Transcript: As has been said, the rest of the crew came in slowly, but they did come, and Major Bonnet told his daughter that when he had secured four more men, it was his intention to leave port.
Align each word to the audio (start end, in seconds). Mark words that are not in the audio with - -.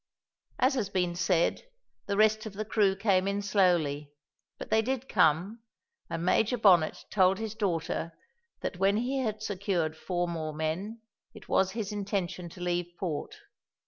As 0.57 0.73
has 0.73 0.89
been 0.89 1.13
said, 1.15 1.61
the 2.07 2.17
rest 2.17 2.47
of 2.47 2.53
the 2.53 2.65
crew 2.65 2.95
came 2.95 3.27
in 3.27 3.43
slowly, 3.43 4.11
but 4.57 4.71
they 4.71 4.81
did 4.81 5.07
come, 5.07 5.59
and 6.09 6.25
Major 6.25 6.57
Bonnet 6.57 7.05
told 7.11 7.37
his 7.37 7.53
daughter 7.53 8.11
that 8.61 8.77
when 8.79 8.97
he 8.97 9.19
had 9.19 9.43
secured 9.43 9.95
four 9.95 10.27
more 10.27 10.55
men, 10.55 11.01
it 11.35 11.47
was 11.47 11.73
his 11.73 11.91
intention 11.91 12.49
to 12.49 12.59
leave 12.61 12.87
port. 12.99 13.35